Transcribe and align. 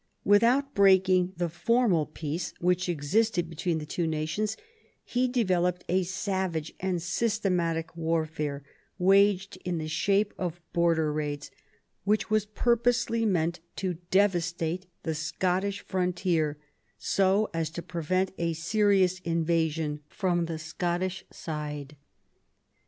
Without 0.23 0.73
breaking 0.73 1.31
the 1.37 1.47
formal 1.47 2.07
peace 2.07 2.55
which 2.59 2.89
existed 2.89 3.47
between 3.47 3.77
the 3.77 3.85
two 3.85 4.07
nations, 4.07 4.57
he 5.03 5.27
developed 5.27 5.83
a 5.87 6.01
savage 6.01 6.73
and 6.79 7.03
systematic 7.03 7.95
warfare, 7.95 8.63
waged 8.97 9.59
in 9.63 9.77
the 9.77 9.87
shape 9.87 10.33
of 10.39 10.59
Border 10.73 11.13
raids, 11.13 11.51
which 12.03 12.31
was 12.31 12.47
purposely 12.47 13.27
meant 13.27 13.59
to 13.75 13.99
de 14.09 14.27
vastate 14.27 14.87
the 15.03 15.13
Scottish 15.13 15.81
frontier, 15.81 16.57
so 16.97 17.51
as 17.53 17.69
to 17.69 17.83
prevent 17.83 18.31
a 18.39 18.53
serious 18.53 19.19
invasion 19.19 19.99
from 20.07 20.45
the 20.47 20.57
Scottish 20.57 21.23
side. 21.31 21.95